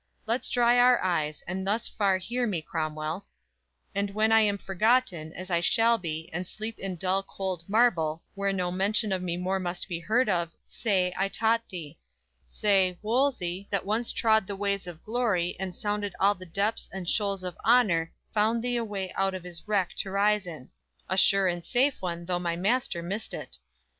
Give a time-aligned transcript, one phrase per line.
[0.25, 3.27] Let's dry our eyes; and thus far hear me, Cromwell;
[3.93, 8.23] And when I am forgotten, as I shall be And sleep in dull cold marble,
[8.33, 11.99] where no mention Of me more must be heard of, say, I taught thee;
[12.43, 17.07] Say, Wolsey, that once trod the ways of glory, And sounded all the depths and
[17.07, 20.71] shoals of honor Found thee a way out of his wreck to rise in;
[21.09, 23.59] A sure and safe one, though thy master missed it!